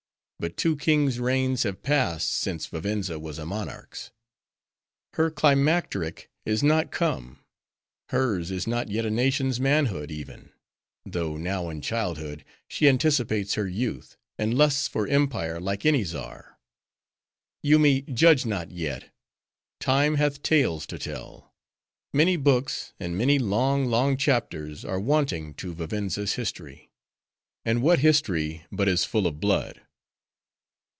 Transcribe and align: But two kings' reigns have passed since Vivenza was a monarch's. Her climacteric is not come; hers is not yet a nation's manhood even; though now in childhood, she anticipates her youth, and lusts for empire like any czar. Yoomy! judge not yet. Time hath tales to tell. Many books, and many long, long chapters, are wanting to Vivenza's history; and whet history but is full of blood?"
But 0.41 0.57
two 0.57 0.75
kings' 0.75 1.19
reigns 1.19 1.61
have 1.61 1.83
passed 1.83 2.31
since 2.33 2.65
Vivenza 2.65 3.19
was 3.19 3.37
a 3.37 3.45
monarch's. 3.45 4.09
Her 5.13 5.29
climacteric 5.29 6.31
is 6.47 6.63
not 6.63 6.89
come; 6.89 7.45
hers 8.09 8.49
is 8.49 8.65
not 8.65 8.89
yet 8.89 9.05
a 9.05 9.11
nation's 9.11 9.59
manhood 9.59 10.09
even; 10.09 10.51
though 11.05 11.37
now 11.37 11.69
in 11.69 11.79
childhood, 11.83 12.43
she 12.67 12.89
anticipates 12.89 13.53
her 13.53 13.67
youth, 13.67 14.17
and 14.39 14.57
lusts 14.57 14.87
for 14.87 15.07
empire 15.07 15.59
like 15.59 15.85
any 15.85 16.03
czar. 16.03 16.57
Yoomy! 17.63 18.01
judge 18.11 18.43
not 18.43 18.71
yet. 18.71 19.11
Time 19.79 20.15
hath 20.15 20.41
tales 20.41 20.87
to 20.87 20.97
tell. 20.97 21.53
Many 22.15 22.35
books, 22.35 22.93
and 22.99 23.15
many 23.15 23.37
long, 23.37 23.85
long 23.85 24.17
chapters, 24.17 24.83
are 24.83 24.99
wanting 24.99 25.53
to 25.53 25.71
Vivenza's 25.75 26.33
history; 26.33 26.89
and 27.63 27.83
whet 27.83 27.99
history 27.99 28.63
but 28.71 28.87
is 28.87 29.05
full 29.05 29.27
of 29.27 29.39
blood?" 29.39 29.83